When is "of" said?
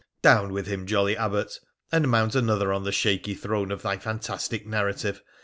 3.69-3.83